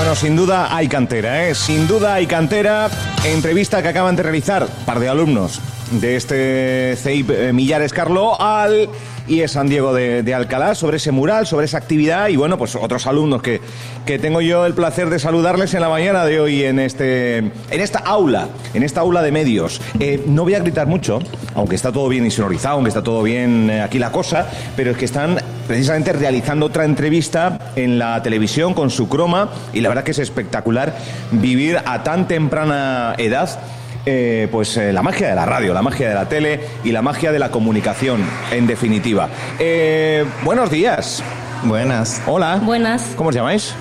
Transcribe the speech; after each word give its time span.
Bueno, 0.00 0.14
sin 0.14 0.34
duda 0.34 0.74
hay 0.74 0.88
cantera, 0.88 1.46
¿eh? 1.46 1.54
Sin 1.54 1.86
duda 1.86 2.14
hay 2.14 2.26
cantera. 2.26 2.88
Entrevista 3.22 3.82
que 3.82 3.88
acaban 3.88 4.16
de 4.16 4.22
realizar 4.22 4.66
par 4.86 4.98
de 4.98 5.10
alumnos 5.10 5.60
de 5.90 6.16
este 6.16 6.96
CEIP 6.96 7.30
eh, 7.30 7.52
Millares 7.52 7.92
Carlo 7.92 8.40
al 8.40 8.88
y 9.26 9.42
es 9.42 9.52
San 9.52 9.68
Diego 9.68 9.94
de, 9.94 10.34
Alcalá 10.34 10.74
sobre 10.74 10.96
ese 10.96 11.12
mural, 11.12 11.46
sobre 11.46 11.66
esa 11.66 11.78
actividad 11.78 12.28
y 12.28 12.36
bueno, 12.36 12.58
pues 12.58 12.74
otros 12.74 13.06
alumnos 13.06 13.42
que, 13.42 13.60
que 14.04 14.18
tengo 14.18 14.40
yo 14.40 14.66
el 14.66 14.74
placer 14.74 15.08
de 15.08 15.18
saludarles 15.18 15.72
en 15.74 15.80
la 15.80 15.88
mañana 15.88 16.24
de 16.24 16.40
hoy 16.40 16.64
en 16.64 16.78
este 16.80 17.38
en 17.38 17.52
esta 17.70 18.00
aula, 18.00 18.48
en 18.74 18.82
esta 18.82 19.02
aula 19.02 19.22
de 19.22 19.30
medios. 19.30 19.80
Eh, 20.00 20.24
no 20.26 20.42
voy 20.42 20.54
a 20.54 20.60
gritar 20.60 20.86
mucho, 20.86 21.20
aunque 21.54 21.76
está 21.76 21.92
todo 21.92 22.08
bien 22.08 22.24
insonorizado, 22.24 22.74
aunque 22.74 22.88
está 22.88 23.02
todo 23.02 23.22
bien 23.22 23.70
eh, 23.70 23.82
aquí 23.82 23.98
la 23.98 24.10
cosa, 24.10 24.48
pero 24.76 24.90
es 24.90 24.96
que 24.96 25.04
están 25.04 25.38
precisamente 25.68 26.12
realizando 26.12 26.66
otra 26.66 26.84
entrevista 26.84 27.72
en 27.76 27.98
la 27.98 28.22
televisión 28.22 28.74
con 28.74 28.90
su 28.90 29.08
croma 29.08 29.50
y 29.72 29.80
la 29.80 29.88
verdad 29.88 30.02
que 30.02 30.10
es 30.10 30.18
espectacular 30.18 30.96
vivir 31.30 31.78
a 31.84 32.02
tan 32.02 32.26
temprana 32.26 33.14
edad 33.18 33.60
eh, 34.06 34.48
pues 34.50 34.76
eh, 34.76 34.92
la 34.92 35.02
magia 35.02 35.28
de 35.28 35.34
la 35.34 35.46
radio, 35.46 35.74
la 35.74 35.82
magia 35.82 36.08
de 36.08 36.14
la 36.14 36.28
tele 36.28 36.60
y 36.84 36.92
la 36.92 37.02
magia 37.02 37.32
de 37.32 37.38
la 37.38 37.50
comunicación, 37.50 38.20
en 38.50 38.66
definitiva. 38.66 39.28
Eh, 39.58 40.24
buenos 40.44 40.70
días. 40.70 41.22
Buenas. 41.64 42.22
Hola. 42.26 42.56
Buenas. 42.62 43.12
¿Cómo 43.16 43.28
os 43.28 43.34
llamáis? 43.34 43.74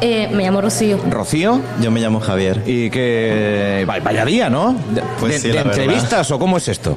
Eh, 0.00 0.28
me 0.32 0.44
llamo 0.44 0.60
Rocío. 0.60 0.98
¿Rocío? 1.10 1.60
Yo 1.80 1.90
me 1.90 2.00
llamo 2.00 2.20
Javier. 2.20 2.62
Y 2.66 2.88
que 2.90 3.84
vaya 3.86 4.24
día, 4.24 4.48
¿no? 4.48 4.76
De, 4.94 5.02
Pues 5.18 5.40
sí, 5.42 5.48
de 5.48 5.54
la 5.54 5.64
verdad. 5.64 5.78
entrevistas 5.80 6.30
o 6.30 6.38
cómo 6.38 6.56
es 6.56 6.68
esto? 6.68 6.96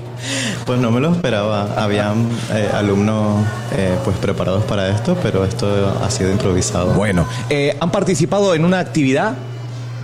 Pues 0.65 0.79
no 0.79 0.91
me 0.91 0.99
lo 0.99 1.11
esperaba. 1.11 1.67
Habían 1.77 2.29
eh, 2.53 2.69
alumnos 2.73 3.43
eh, 3.75 3.95
pues 4.03 4.17
preparados 4.17 4.63
para 4.65 4.89
esto, 4.89 5.17
pero 5.23 5.43
esto 5.45 5.99
ha 6.03 6.11
sido 6.11 6.31
improvisado. 6.31 6.93
Bueno, 6.93 7.25
eh, 7.49 7.75
han 7.79 7.89
participado 7.91 8.53
en 8.53 8.65
una 8.65 8.79
actividad 8.79 9.33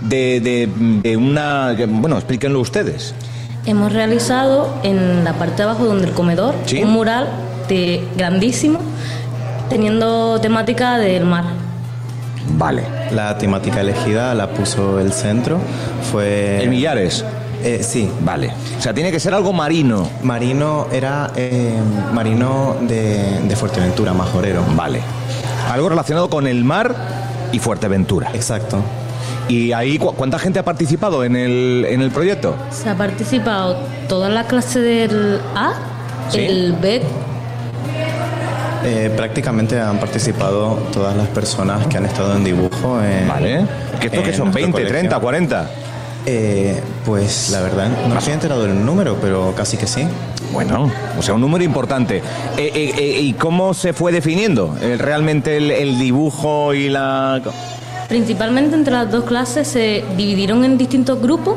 de, 0.02 0.40
de- 0.40 0.68
de 1.02 1.16
una... 1.16 1.74
Bueno, 1.88 2.16
explíquenlo 2.16 2.60
ustedes. 2.60 3.14
Hemos 3.66 3.92
realizado 3.92 4.72
en 4.82 5.24
la 5.24 5.34
parte 5.34 5.56
de 5.56 5.62
abajo 5.64 5.84
donde 5.84 6.06
el 6.06 6.12
comedor 6.12 6.54
Sí. 6.64 6.82
un 6.82 6.90
mural 6.90 7.28
de 7.68 8.06
grandísimo 8.16 8.78
teniendo 9.68 10.40
temática 10.40 10.96
del 10.98 11.24
mar. 11.24 11.44
Vale. 12.56 12.82
La 13.12 13.36
temática 13.36 13.80
elegida 13.80 14.34
la 14.34 14.48
puso 14.50 14.98
el 15.00 15.12
centro. 15.12 15.58
Fue. 16.10 16.62
¿El 16.62 16.70
Millares? 16.70 17.24
Eh, 17.62 17.80
sí. 17.82 18.10
Vale. 18.20 18.52
O 18.78 18.82
sea, 18.82 18.94
tiene 18.94 19.10
que 19.10 19.20
ser 19.20 19.34
algo 19.34 19.52
marino. 19.52 20.08
Marino 20.22 20.86
era 20.92 21.30
eh, 21.36 21.74
marino 22.14 22.76
de, 22.80 23.40
de 23.42 23.56
Fuerteventura, 23.56 24.14
majorero. 24.14 24.64
Vale. 24.74 25.00
Algo 25.70 25.90
relacionado 25.90 26.30
con 26.30 26.46
el 26.46 26.64
mar 26.64 26.94
y 27.52 27.58
Fuerteventura. 27.58 28.30
Exacto. 28.32 28.78
¿Y 29.48 29.72
ahí 29.72 29.98
cu- 29.98 30.12
cuánta 30.14 30.38
gente 30.38 30.58
ha 30.58 30.64
participado 30.64 31.24
en 31.24 31.34
el, 31.36 31.86
en 31.88 32.02
el 32.02 32.10
proyecto? 32.10 32.54
Se 32.70 32.88
ha 32.90 32.94
participado 32.96 33.76
toda 34.08 34.28
la 34.28 34.44
clase 34.46 34.80
del 34.80 35.40
A, 35.54 35.72
Sí. 36.30 36.40
el 36.40 36.72
B, 36.74 37.02
Eh, 38.84 39.10
prácticamente 39.16 39.78
han 39.80 39.98
participado 39.98 40.74
todas 40.92 41.16
las 41.16 41.26
personas 41.28 41.84
que 41.88 41.96
han 41.96 42.06
estado 42.06 42.36
en 42.36 42.44
dibujo. 42.44 43.02
en- 43.02 43.26
Vale. 43.28 43.66
¿Que 44.00 44.06
esto 44.06 44.22
que 44.22 44.32
son 44.32 44.44
nuestro 44.46 44.52
20, 44.62 44.72
colegio. 44.72 44.88
30, 44.88 45.18
40? 45.18 45.70
Eh, 46.24 46.80
pues 47.04 47.50
la 47.50 47.60
verdad, 47.60 47.88
no 48.08 48.16
estoy 48.18 48.34
enterado 48.34 48.62
del 48.64 48.84
número, 48.84 49.16
pero 49.20 49.52
casi 49.56 49.76
que 49.76 49.86
sí. 49.86 50.06
Bueno, 50.52 50.90
o 51.18 51.22
sea, 51.22 51.34
un 51.34 51.40
número 51.40 51.64
importante. 51.64 52.18
Eh, 52.18 52.22
eh, 52.74 52.92
eh, 52.96 53.20
¿Y 53.20 53.32
cómo 53.34 53.74
se 53.74 53.92
fue 53.92 54.12
definiendo 54.12 54.76
eh, 54.80 54.96
realmente 54.98 55.56
el, 55.56 55.70
el 55.70 55.98
dibujo 55.98 56.72
y 56.72 56.88
la...? 56.88 57.40
Principalmente 58.08 58.74
entre 58.74 58.92
las 58.92 59.10
dos 59.10 59.24
clases 59.24 59.68
se 59.68 60.04
dividieron 60.16 60.64
en 60.64 60.78
distintos 60.78 61.20
grupos 61.20 61.56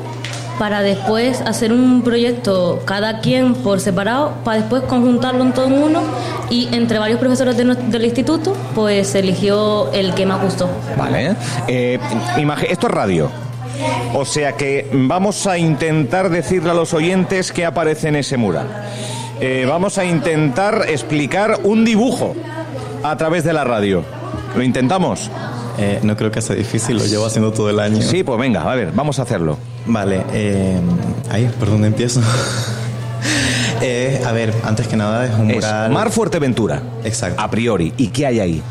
para 0.60 0.82
después 0.84 1.42
hacer 1.42 1.74
un 1.74 2.04
proyecto 2.04 2.84
cada 2.86 3.20
quien 3.20 3.56
por 3.56 3.80
separado, 3.80 4.34
para 4.44 4.60
después 4.60 4.84
conjuntarlo 4.84 5.44
en 5.44 5.54
todo 5.54 5.68
uno 5.68 6.04
y 6.52 6.68
entre 6.72 7.00
varios 7.00 7.20
profesores 7.20 7.58
del 7.58 8.06
instituto 8.06 8.56
pues 8.76 9.08
se 9.08 9.20
eligió 9.20 9.92
el 9.92 10.14
que 10.14 10.26
más 10.26 10.42
gustó. 10.42 10.70
Vale. 10.98 11.36
Eh, 11.68 11.98
esto 12.70 12.88
es 12.88 12.94
radio. 12.94 13.32
O 14.14 14.26
sea 14.26 14.54
que 14.54 14.88
vamos 14.94 15.48
a 15.48 15.58
intentar 15.58 16.30
decirle 16.30 16.70
a 16.70 16.74
los 16.74 16.94
oyentes 16.94 17.52
qué 17.52 17.66
aparece 17.66 18.10
en 18.10 18.18
ese 18.18 18.38
mural. 18.38 18.68
Eh, 19.40 19.66
vamos 19.68 19.98
a 19.98 20.06
intentar 20.06 20.86
explicar 20.90 21.62
un 21.64 21.84
dibujo 21.84 22.36
a 23.02 23.18
través 23.18 23.44
de 23.44 23.54
la 23.54 23.64
radio. 23.64 24.04
¿Lo 24.56 24.62
intentamos? 24.62 25.32
Eh, 25.78 26.00
no 26.04 26.16
creo 26.18 26.32
que 26.32 26.42
sea 26.42 26.56
difícil, 26.56 26.98
lo 26.98 27.06
llevo 27.06 27.26
haciendo 27.26 27.52
todo 27.52 27.70
el 27.70 27.80
año. 27.80 28.02
Sí, 28.02 28.24
pues 28.24 28.40
venga, 28.40 28.70
a 28.70 28.76
ver, 28.76 28.92
vamos 28.94 29.20
a 29.20 29.24
hacerlo. 29.24 29.58
Vale, 29.86 30.24
eh, 30.34 30.80
ahí, 31.30 31.50
¿por 31.60 31.70
dónde 31.70 31.88
empiezo? 31.88 32.22
Eh, 33.84 34.22
a 34.28 34.32
ver, 34.32 34.54
antes 34.64 34.88
que 34.88 34.96
nada 34.96 35.26
es 35.26 35.34
un 35.34 35.50
Es 35.50 35.56
mural. 35.56 35.92
Mar 35.92 36.12
Fuerteventura. 36.12 36.84
Exacto. 37.04 37.42
A 37.42 37.50
priori. 37.50 37.92
¿Y 37.98 38.10
qué 38.10 38.28
hay 38.28 38.40
ahí? 38.40 38.62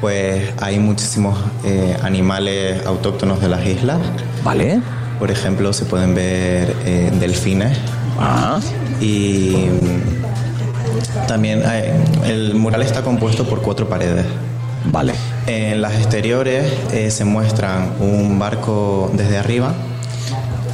Pues 0.00 0.42
hay 0.58 0.78
muchísimos 0.78 1.38
eh, 1.66 1.94
animales 2.02 2.84
autóctonos 2.86 3.42
de 3.42 3.48
las 3.48 3.66
islas. 3.66 3.98
Vale. 4.42 4.80
Por 5.18 5.30
ejemplo, 5.30 5.70
se 5.74 5.84
pueden 5.84 6.14
ver 6.14 6.74
eh, 6.86 7.12
delfines 7.20 7.76
Ah. 8.18 8.58
y 9.02 9.66
también 11.28 11.62
el 12.24 12.54
mural 12.54 12.80
está 12.82 13.02
compuesto 13.02 13.44
por 13.46 13.60
cuatro 13.60 13.86
paredes. 13.88 14.24
Vale. 14.86 15.14
En 15.46 15.80
las 15.82 15.94
exteriores 15.94 16.64
eh, 16.92 17.10
se 17.10 17.24
muestran 17.24 17.90
un 18.00 18.38
barco 18.38 19.10
desde 19.14 19.38
arriba 19.38 19.72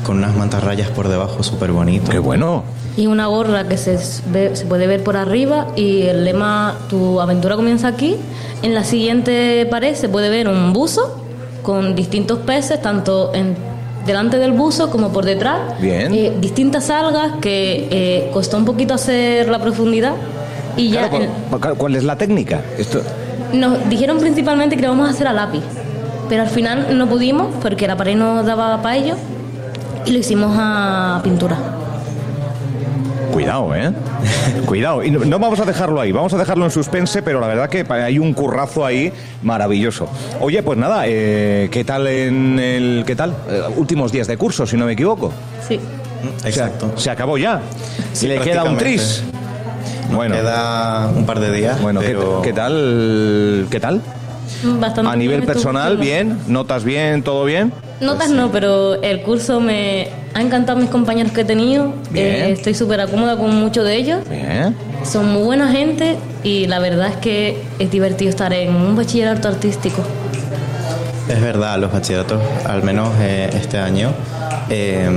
con 0.04 0.18
unas 0.18 0.34
mantarrayas 0.36 0.88
por 0.88 1.08
debajo 1.08 1.42
súper 1.42 1.72
bonito. 1.72 2.10
Qué 2.10 2.18
bueno. 2.18 2.64
Y 2.96 3.06
una 3.06 3.26
gorra 3.26 3.68
que 3.68 3.76
se, 3.76 3.98
ve- 4.26 4.56
se 4.56 4.66
puede 4.66 4.86
ver 4.86 5.04
por 5.04 5.16
arriba 5.16 5.68
y 5.76 6.02
el 6.02 6.24
lema 6.24 6.76
Tu 6.88 7.20
aventura 7.20 7.54
comienza 7.56 7.88
aquí. 7.88 8.16
En 8.62 8.74
la 8.74 8.82
siguiente 8.84 9.66
pared 9.70 9.94
se 9.94 10.08
puede 10.08 10.28
ver 10.28 10.48
un 10.48 10.72
buzo 10.72 11.22
con 11.62 11.94
distintos 11.94 12.40
peces, 12.40 12.82
tanto 12.82 13.32
en, 13.34 13.54
delante 14.06 14.38
del 14.38 14.52
buzo 14.52 14.90
como 14.90 15.12
por 15.12 15.24
detrás. 15.24 15.80
Bien. 15.80 16.12
Eh, 16.12 16.32
distintas 16.40 16.90
algas 16.90 17.34
que 17.40 17.86
eh, 17.90 18.30
costó 18.32 18.56
un 18.56 18.64
poquito 18.64 18.94
hacer 18.94 19.48
la 19.48 19.60
profundidad. 19.60 20.14
Y 20.76 20.90
ya 20.90 21.08
Claro, 21.08 21.26
cu- 21.50 21.76
¿Cuál 21.76 21.96
es 21.96 22.04
la 22.04 22.16
técnica? 22.16 22.62
Esto... 22.76 23.02
nos 23.52 23.88
dijeron 23.88 24.18
principalmente 24.18 24.76
que 24.76 24.82
lo 24.82 24.88
íbamos 24.88 25.08
a 25.08 25.10
hacer 25.12 25.26
a 25.26 25.32
lápiz. 25.32 25.62
Pero 26.28 26.42
al 26.42 26.48
final 26.48 26.96
no 26.96 27.08
pudimos 27.08 27.54
porque 27.60 27.86
la 27.86 27.96
pared 27.96 28.16
no 28.16 28.42
daba 28.44 28.80
para 28.82 28.96
ello 28.96 29.16
y 30.06 30.12
lo 30.12 30.18
hicimos 30.18 30.56
a 30.58 31.20
pintura. 31.24 31.56
Cuidado, 33.32 33.74
¿eh? 33.74 33.92
Cuidado. 34.66 35.04
Y 35.04 35.10
no, 35.10 35.20
no 35.20 35.38
vamos 35.38 35.60
a 35.60 35.64
dejarlo 35.64 36.00
ahí, 36.00 36.12
vamos 36.12 36.32
a 36.34 36.38
dejarlo 36.38 36.64
en 36.64 36.70
suspense, 36.70 37.22
pero 37.22 37.40
la 37.40 37.46
verdad 37.46 37.68
que 37.68 37.86
hay 37.92 38.18
un 38.18 38.32
currazo 38.32 38.84
ahí 38.84 39.12
maravilloso. 39.42 40.08
Oye, 40.40 40.62
pues 40.62 40.78
nada, 40.78 41.04
eh, 41.06 41.68
¿qué 41.70 41.84
tal 41.84 42.06
en 42.06 42.58
el... 42.58 43.04
¿Qué 43.06 43.16
tal? 43.16 43.34
Eh, 43.48 43.62
últimos 43.76 44.12
días 44.12 44.26
de 44.26 44.36
curso, 44.36 44.66
si 44.66 44.76
no 44.76 44.86
me 44.86 44.92
equivoco. 44.92 45.32
Sí. 45.66 45.78
O 46.36 46.40
sea, 46.40 46.48
Exacto. 46.48 46.92
se 46.96 47.10
acabó 47.10 47.38
ya. 47.38 47.60
Sí, 48.12 48.26
y 48.26 48.28
le 48.30 48.40
queda 48.40 48.64
un 48.64 48.76
tris. 48.76 49.22
Nos 50.10 50.16
Bueno, 50.16 50.34
Queda 50.34 51.08
un 51.14 51.24
par 51.24 51.38
de 51.40 51.52
días. 51.52 51.80
bueno, 51.80 52.00
¿qué, 52.00 52.08
pero 52.08 52.42
qué 52.42 52.52
tal? 52.52 53.66
¿Qué 53.70 53.78
tal? 53.80 54.00
Bastante 54.64 55.10
A 55.10 55.16
nivel 55.16 55.44
personal, 55.44 55.96
bien, 55.96 56.36
notas 56.48 56.84
bien, 56.84 57.22
todo 57.22 57.44
bien. 57.44 57.72
Notas 58.00 58.30
no, 58.30 58.50
pero 58.50 59.00
el 59.02 59.22
curso 59.22 59.60
me 59.60 60.08
ha 60.34 60.42
encantado 60.42 60.78
mis 60.78 60.90
compañeros 60.90 61.32
que 61.32 61.42
he 61.42 61.44
tenido. 61.44 61.94
Bien. 62.10 62.26
Eh, 62.26 62.52
estoy 62.52 62.74
súper 62.74 63.08
cómoda 63.08 63.36
con 63.36 63.54
muchos 63.54 63.84
de 63.84 63.96
ellos. 63.96 64.28
Bien. 64.28 64.76
Son 65.04 65.32
muy 65.32 65.44
buena 65.44 65.70
gente 65.70 66.16
y 66.42 66.66
la 66.66 66.80
verdad 66.80 67.08
es 67.08 67.16
que 67.16 67.62
es 67.78 67.90
divertido 67.90 68.30
estar 68.30 68.52
en 68.52 68.74
un 68.74 68.96
bachillerato 68.96 69.48
artístico. 69.48 70.02
Es 71.28 71.40
verdad, 71.40 71.78
los 71.78 71.92
bachilleratos, 71.92 72.40
al 72.66 72.82
menos 72.82 73.08
eh, 73.20 73.48
este 73.54 73.78
año, 73.78 74.10
eh, 74.68 75.08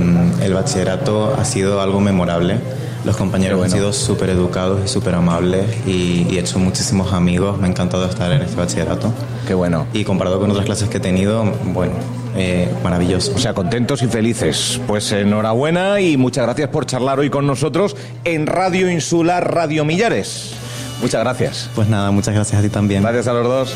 el 0.44 0.53
bachillerato 0.53 1.35
ha 1.38 1.44
sido 1.44 1.81
algo 1.81 2.00
memorable. 2.00 2.57
Los 3.03 3.17
compañeros 3.17 3.57
bueno. 3.57 3.73
han 3.73 3.79
sido 3.79 3.94
súper 3.94 4.29
educados 4.29 4.81
y 4.85 4.88
súper 4.88 5.15
amables 5.15 5.65
y, 5.85 6.25
y 6.29 6.38
he 6.38 6.39
hecho 6.39 6.57
muchísimos 6.59 7.11
amigos. 7.13 7.57
Me 7.59 7.67
ha 7.67 7.69
encantado 7.69 8.05
estar 8.05 8.31
en 8.31 8.41
este 8.41 8.55
bachillerato. 8.55 9.11
Qué 9.47 9.53
bueno. 9.53 9.88
Y 9.94 10.03
comparado 10.03 10.39
con 10.39 10.51
otras 10.51 10.65
clases 10.65 10.89
que 10.89 10.97
he 10.97 11.01
tenido, 11.01 11.44
bueno, 11.65 11.94
eh, 12.35 12.69
maravilloso. 12.83 13.33
O 13.35 13.39
sea, 13.39 13.53
contentos 13.53 14.01
y 14.01 14.07
felices. 14.07 14.79
Pues 14.88 15.11
enhorabuena 15.11 16.00
y 16.00 16.17
muchas 16.17 16.45
gracias 16.45 16.69
por 16.69 16.85
charlar 16.85 17.19
hoy 17.19 17.29
con 17.29 17.45
nosotros 17.45 17.95
en 18.23 18.47
Radio 18.47 18.89
Insular 18.89 19.53
Radio 19.53 19.85
Millares. 19.85 20.53
Muchas 21.01 21.21
gracias. 21.21 21.69
Pues 21.75 21.89
nada, 21.89 22.11
muchas 22.11 22.33
gracias 22.33 22.59
a 22.59 22.63
ti 22.63 22.69
también. 22.69 23.01
Gracias 23.03 23.27
a 23.27 23.33
los 23.33 23.44
dos. 23.44 23.75